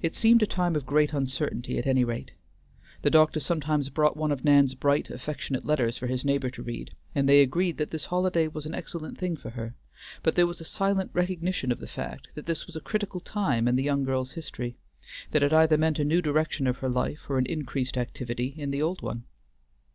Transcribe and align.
It 0.00 0.14
seemed 0.14 0.42
a 0.42 0.46
time 0.46 0.74
of 0.74 0.86
great 0.86 1.12
uncertainty, 1.12 1.76
at 1.76 1.86
any 1.86 2.02
rate. 2.02 2.30
The 3.02 3.10
doctor 3.10 3.40
sometimes 3.40 3.90
brought 3.90 4.16
one 4.16 4.32
of 4.32 4.42
Nan's 4.42 4.74
bright, 4.74 5.10
affectionate 5.10 5.66
letters 5.66 5.98
for 5.98 6.06
his 6.06 6.24
neighbor 6.24 6.48
to 6.48 6.62
read, 6.62 6.92
and 7.14 7.28
they 7.28 7.42
agreed 7.42 7.76
that 7.76 7.90
this 7.90 8.06
holiday 8.06 8.48
was 8.48 8.64
an 8.64 8.74
excellent 8.74 9.18
thing 9.18 9.36
for 9.36 9.50
her, 9.50 9.74
but 10.22 10.34
there 10.34 10.46
was 10.46 10.62
a 10.62 10.64
silent 10.64 11.10
recognition 11.12 11.70
of 11.70 11.78
the 11.78 11.86
fact 11.86 12.28
that 12.36 12.46
this 12.46 12.66
was 12.66 12.74
a 12.74 12.80
critical 12.80 13.20
time 13.20 13.68
in 13.68 13.76
the 13.76 13.82
young 13.82 14.02
girl's 14.02 14.32
history; 14.32 14.78
that 15.32 15.42
it 15.42 15.52
either 15.52 15.76
meant 15.76 15.98
a 15.98 16.06
new 16.06 16.22
direction 16.22 16.66
of 16.66 16.78
her 16.78 16.88
life 16.88 17.26
or 17.28 17.36
an 17.36 17.44
increased 17.44 17.98
activity 17.98 18.54
in 18.56 18.70
the 18.70 18.80
old 18.80 19.02
one. 19.02 19.24